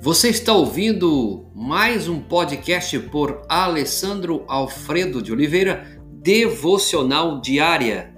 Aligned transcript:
Você 0.00 0.28
está 0.28 0.52
ouvindo 0.52 1.50
mais 1.52 2.08
um 2.08 2.22
podcast 2.22 2.96
por 3.10 3.42
Alessandro 3.48 4.44
Alfredo 4.46 5.20
de 5.20 5.32
Oliveira, 5.32 6.00
Devocional 6.12 7.40
Diária. 7.40 8.14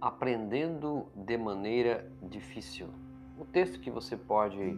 Aprendendo 0.00 1.06
de 1.14 1.38
maneira 1.38 2.10
difícil. 2.20 2.88
O 3.38 3.44
texto 3.44 3.78
que 3.78 3.88
você 3.88 4.16
pode 4.16 4.76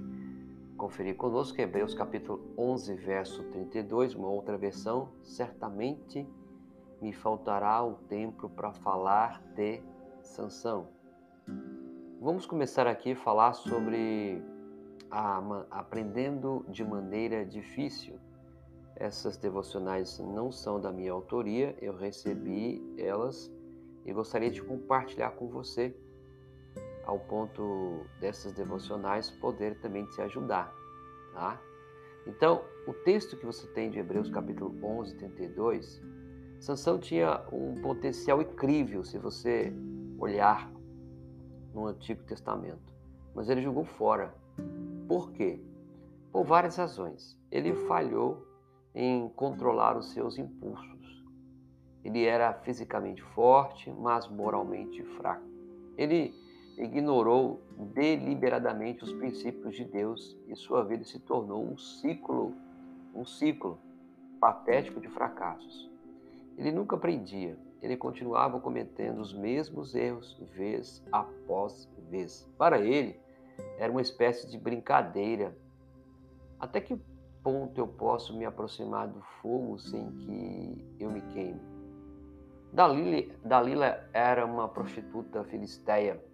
conferir 0.77 1.16
conosco 1.16 1.59
é 1.62 1.64
Hebreus 1.64 1.95
capítulo 1.95 2.43
11, 2.59 2.95
verso 2.95 3.43
32, 3.45 4.14
uma 4.14 4.29
outra 4.29 4.59
versão, 4.59 5.09
certamente 5.23 6.29
me 7.04 7.13
faltará 7.13 7.85
o 7.85 7.96
tempo 8.08 8.49
para 8.49 8.72
falar 8.72 9.43
de 9.54 9.82
Sansão. 10.22 10.89
Vamos 12.18 12.46
começar 12.46 12.86
aqui 12.86 13.12
a 13.12 13.17
falar 13.17 13.53
sobre 13.53 14.43
a, 15.11 15.67
aprendendo 15.71 16.64
de 16.67 16.82
maneira 16.82 17.45
difícil. 17.45 18.18
Essas 18.96 19.36
devocionais 19.36 20.18
não 20.18 20.50
são 20.50 20.81
da 20.81 20.90
minha 20.90 21.12
autoria, 21.12 21.76
eu 21.79 21.95
recebi 21.95 22.82
elas 22.96 23.53
e 24.07 24.11
gostaria 24.11 24.50
de 24.50 24.62
compartilhar 24.62 25.32
com 25.32 25.46
você, 25.46 25.95
ao 27.04 27.18
ponto 27.18 28.07
dessas 28.18 28.54
devocionais 28.54 29.31
poder 29.31 29.79
também 29.81 30.07
te 30.07 30.23
ajudar, 30.23 30.73
tá? 31.34 31.61
Então, 32.27 32.64
o 32.89 32.95
texto 32.95 33.36
que 33.36 33.45
você 33.45 33.67
tem 33.75 33.91
de 33.91 33.98
Hebreus 33.98 34.31
capítulo 34.31 34.75
11, 34.83 35.17
32 35.17 36.03
Sansão 36.65 36.98
tinha 36.98 37.43
um 37.53 37.75
potencial 37.83 38.41
incrível 38.41 39.05
se 39.05 39.19
você 39.19 39.70
olhar 40.19 40.73
no 41.75 41.89
Antigo 41.89 42.23
Testamento, 42.23 42.91
mas 43.34 43.51
ele 43.51 43.61
jogou 43.61 43.84
fora. 43.84 44.34
Por 45.07 45.31
quê? 45.33 45.61
Por 46.33 46.42
várias 46.42 46.77
razões. 46.77 47.39
Ele 47.51 47.75
falhou 47.87 48.48
em 48.95 49.29
controlar 49.37 49.95
os 49.95 50.12
seus 50.12 50.39
impulsos. 50.39 51.23
Ele 52.03 52.25
era 52.25 52.55
fisicamente 52.55 53.20
forte, 53.20 53.91
mas 53.91 54.27
moralmente 54.27 55.05
fraco. 55.19 55.45
Ele 55.98 56.35
ignorou 56.79 57.61
deliberadamente 57.92 59.05
os 59.05 59.12
princípios 59.12 59.77
de 59.77 59.85
Deus 59.85 60.35
e 60.48 60.57
sua 60.57 60.83
vida 60.83 61.05
se 61.05 61.19
tornou 61.19 61.62
um 61.62 61.77
ciclo, 61.77 62.55
um 63.15 63.27
ciclo 63.27 63.79
patético 64.41 64.98
de 64.98 65.11
fracassos. 65.11 65.92
Ele 66.57 66.71
nunca 66.71 66.97
aprendia, 66.97 67.59
ele 67.83 67.97
continuava 67.97 68.61
cometendo 68.61 69.21
os 69.21 69.33
mesmos 69.33 69.95
erros 69.95 70.41
vez 70.55 71.05
após 71.11 71.89
vez. 72.09 72.49
Para 72.57 72.81
ele, 72.81 73.21
era 73.79 73.91
uma 73.91 74.01
espécie 74.01 74.49
de 74.49 74.59
brincadeira. 74.59 75.57
Até 76.59 76.81
que 76.81 77.01
ponto 77.43 77.79
eu 77.79 77.87
posso 77.87 78.37
me 78.37 78.45
aproximar 78.45 79.09
do 79.09 79.21
fogo 79.43 79.79
sem 79.79 80.11
que 80.13 80.97
eu 80.99 81.11
me 81.11 81.21
queime? 81.33 81.61
Dalila, 82.73 83.35
Dalila 83.45 84.09
era 84.13 84.47
uma 84.47 84.69
prostituta 84.69 85.45
filisteia. 85.45 86.25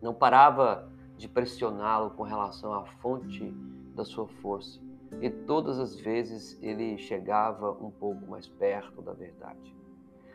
Não 0.00 0.14
parava 0.14 0.90
de 1.16 1.28
pressioná-lo 1.28 2.10
com 2.10 2.22
relação 2.22 2.72
à 2.72 2.84
fonte 2.84 3.50
da 3.94 4.04
sua 4.04 4.28
força 4.28 4.87
e 5.20 5.30
todas 5.30 5.78
as 5.78 5.98
vezes 5.98 6.58
ele 6.62 6.96
chegava 6.98 7.72
um 7.72 7.90
pouco 7.90 8.26
mais 8.26 8.46
perto 8.46 9.02
da 9.02 9.12
verdade. 9.12 9.74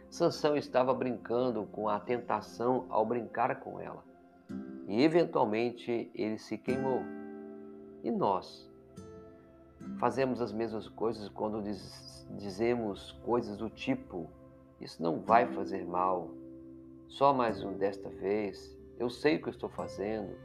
Sansão 0.09 0.55
estava 0.55 0.93
brincando 0.93 1.66
com 1.71 1.88
a 1.89 1.99
tentação 1.99 2.85
ao 2.89 3.06
brincar 3.06 3.59
com 3.61 3.79
ela. 3.79 4.03
E 4.88 5.01
eventualmente 5.01 6.11
ele 6.13 6.38
se 6.38 6.57
queimou. 6.57 7.01
E 8.03 8.11
nós? 8.11 8.69
Fazemos 9.97 10.41
as 10.41 10.51
mesmas 10.51 10.88
coisas 10.88 11.29
quando 11.29 11.61
diz, 11.61 12.28
dizemos 12.38 13.13
coisas 13.23 13.57
do 13.57 13.69
tipo: 13.69 14.29
Isso 14.79 15.01
não 15.01 15.19
vai 15.19 15.47
fazer 15.47 15.85
mal. 15.85 16.29
Só 17.07 17.34
mais 17.34 17.63
um 17.63 17.73
desta 17.73 18.09
vez. 18.09 18.78
Eu 19.00 19.09
sei 19.09 19.38
o 19.38 19.41
que 19.41 19.50
estou 19.50 19.69
fazendo. 19.69 20.35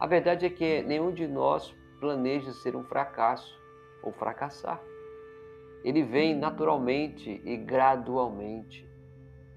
A 0.00 0.06
verdade 0.06 0.46
é 0.46 0.50
que 0.50 0.82
nenhum 0.82 1.12
de 1.12 1.28
nós 1.28 1.74
planeja 2.00 2.52
ser 2.52 2.74
um 2.74 2.82
fracasso 2.82 3.63
ou 4.04 4.12
fracassar. 4.12 4.80
Ele 5.82 6.02
vem 6.02 6.36
naturalmente 6.36 7.40
e 7.44 7.56
gradualmente. 7.56 8.88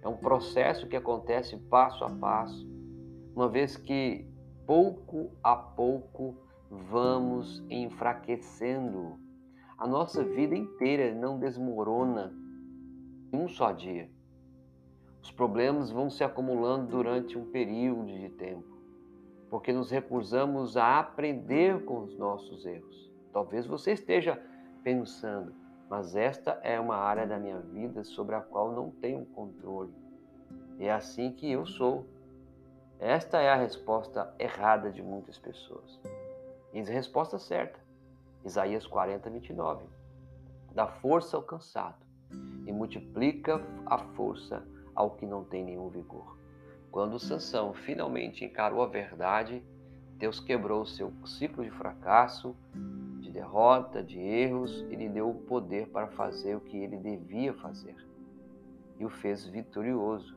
É 0.01 0.07
um 0.07 0.17
processo 0.17 0.87
que 0.87 0.95
acontece 0.95 1.57
passo 1.69 2.03
a 2.03 2.09
passo, 2.09 2.67
uma 3.35 3.49
vez 3.49 3.75
que 3.75 4.25
pouco 4.65 5.31
a 5.43 5.55
pouco 5.55 6.35
vamos 6.69 7.63
enfraquecendo. 7.69 9.17
A 9.77 9.87
nossa 9.87 10.23
vida 10.23 10.55
inteira 10.55 11.13
não 11.13 11.39
desmorona 11.39 12.33
em 13.31 13.37
um 13.37 13.47
só 13.47 13.71
dia. 13.71 14.09
Os 15.21 15.31
problemas 15.31 15.91
vão 15.91 16.09
se 16.09 16.23
acumulando 16.23 16.87
durante 16.87 17.37
um 17.37 17.51
período 17.51 18.05
de 18.05 18.29
tempo, 18.29 18.77
porque 19.49 19.73
nos 19.73 19.91
recusamos 19.91 20.77
a 20.77 20.99
aprender 20.99 21.83
com 21.85 22.03
os 22.03 22.17
nossos 22.17 22.65
erros. 22.65 23.06
Talvez 23.37 23.67
você 23.67 23.91
esteja 23.91 24.41
pensando, 24.83 25.53
mas 25.87 26.15
esta 26.15 26.59
é 26.63 26.79
uma 26.79 26.95
área 26.95 27.27
da 27.27 27.37
minha 27.37 27.59
vida 27.59 28.03
sobre 28.03 28.33
a 28.33 28.41
qual 28.41 28.71
não 28.71 28.89
tenho 28.89 29.27
controle. 29.27 29.93
É 30.79 30.91
assim 30.91 31.31
que 31.31 31.51
eu 31.51 31.63
sou. 31.63 32.07
Esta 32.99 33.39
é 33.39 33.51
a 33.51 33.55
resposta 33.55 34.33
errada 34.39 34.91
de 34.91 35.03
muitas 35.03 35.37
pessoas. 35.37 36.01
E 36.73 36.79
a 36.79 36.83
resposta 36.85 37.37
certa. 37.37 37.79
Isaías 38.43 38.87
40, 38.87 39.29
29. 39.29 39.85
Dá 40.73 40.87
força 40.87 41.37
ao 41.37 41.43
cansado 41.43 42.03
e 42.65 42.71
multiplica 42.71 43.61
a 43.85 43.99
força 43.99 44.67
ao 44.95 45.11
que 45.11 45.27
não 45.27 45.43
tem 45.43 45.63
nenhum 45.63 45.89
vigor. 45.89 46.39
Quando 46.89 47.19
Sansão 47.19 47.71
finalmente 47.71 48.43
encarou 48.43 48.81
a 48.81 48.87
verdade, 48.87 49.61
Deus 50.15 50.39
quebrou 50.39 50.81
o 50.81 50.87
seu 50.87 51.13
ciclo 51.23 51.63
de 51.63 51.69
fracasso 51.69 52.55
derrota, 53.37 54.01
de 54.01 54.19
erros, 54.19 54.83
ele 54.89 55.07
deu 55.07 55.29
o 55.29 55.35
poder 55.35 55.89
para 55.89 56.07
fazer 56.07 56.55
o 56.55 56.59
que 56.59 56.75
ele 56.75 56.97
devia 56.97 57.53
fazer 57.53 57.95
e 58.99 59.05
o 59.05 59.09
fez 59.09 59.45
vitorioso. 59.45 60.35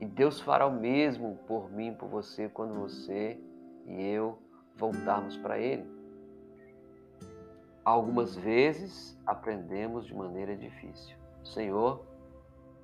E 0.00 0.06
Deus 0.06 0.40
fará 0.40 0.66
o 0.66 0.72
mesmo 0.72 1.36
por 1.48 1.70
mim 1.72 1.88
e 1.88 1.94
por 1.96 2.08
você 2.08 2.48
quando 2.48 2.74
você 2.74 3.40
e 3.86 4.02
eu 4.02 4.38
voltarmos 4.76 5.36
para 5.36 5.58
Ele. 5.58 5.84
Algumas 7.84 8.36
vezes 8.36 9.18
aprendemos 9.26 10.06
de 10.06 10.14
maneira 10.14 10.56
difícil. 10.56 11.16
Senhor, 11.42 12.04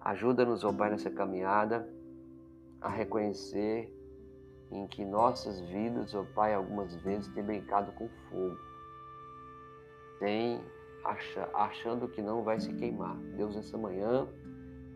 ajuda-nos, 0.01 0.65
ó 0.65 0.73
Pai, 0.73 0.91
nessa 0.91 1.11
caminhada 1.11 1.89
a 2.81 2.89
reconhecer 2.89 3.95
em 4.71 4.87
que 4.89 5.05
nossas 5.05 5.61
vidas, 5.61 6.13
ó 6.15 6.25
Pai, 6.35 6.55
algumas 6.55 6.95
vezes 6.97 7.33
tem 7.33 7.45
brincado 7.45 7.93
com 7.93 8.09
fogo 8.29 8.70
tem 10.21 10.63
achando 11.55 12.07
que 12.07 12.23
não 12.23 12.45
vai 12.45 12.61
se 12.61 12.73
queimar. 12.75 13.17
Deus, 13.37 13.57
essa 13.57 13.77
manhã, 13.77 14.29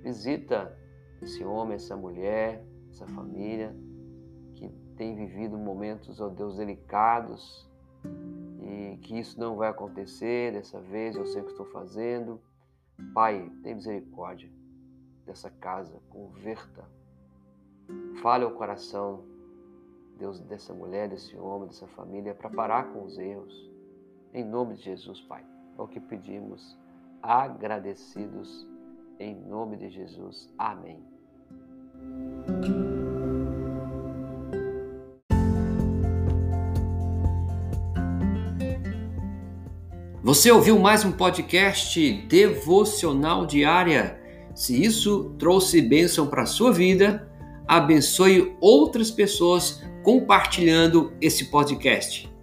visita 0.03 0.79
esse 1.21 1.43
homem, 1.43 1.75
essa 1.75 1.97
mulher, 1.97 2.63
essa 2.91 3.07
família 3.09 3.75
que 4.55 4.69
tem 4.97 5.17
vivido 5.17 5.57
momentos, 5.59 6.21
ó 6.21 6.29
Deus, 6.29 6.59
delicados 6.59 7.69
e 8.63 8.99
que 8.99 9.19
isso 9.19 9.41
não 9.41 9.57
vai 9.57 9.71
acontecer 9.71 10.53
dessa 10.53 10.79
vez, 10.79 11.17
eu 11.17 11.27
sei 11.27 11.41
o 11.41 11.45
que 11.47 11.53
estou 11.53 11.67
fazendo. 11.67 12.39
Pai, 13.15 13.51
tem 13.63 13.75
misericórdia 13.75 14.53
dessa 15.25 15.51
casa, 15.51 15.99
converta. 16.11 16.85
Fale 18.21 18.45
ao 18.45 18.53
coração, 18.53 19.25
Deus, 20.19 20.39
dessa 20.41 20.75
mulher, 20.75 21.09
desse 21.09 21.35
homem, 21.37 21.67
dessa 21.67 21.89
família, 21.89 22.35
para 22.35 22.51
parar 22.51 22.93
com 22.93 23.05
os 23.05 23.19
erros 23.19 23.74
em 24.35 24.45
nome 24.45 24.75
de 24.75 24.83
Jesus, 24.83 25.21
Pai. 25.21 25.43
É 25.79 25.81
o 25.81 25.87
que 25.87 26.01
pedimos, 26.01 26.77
agradecidos, 27.23 28.67
em 29.19 29.35
nome 29.49 29.77
de 29.77 29.89
Jesus. 29.89 30.53
Amém. 30.59 30.99
Você 40.23 40.51
ouviu 40.51 40.79
mais 40.79 41.05
um 41.05 41.13
podcast 41.13 42.13
devocional 42.27 43.47
diária? 43.47 44.21
Se 44.55 44.83
isso 44.83 45.35
trouxe 45.39 45.81
bênção 45.81 46.27
para 46.27 46.43
a 46.43 46.47
sua 46.47 46.73
vida, 46.73 47.31
abençoe 47.69 48.57
outras 48.61 49.11
pessoas 49.11 49.83
compartilhando 50.03 51.13
esse 51.21 51.51
podcast. 51.51 52.34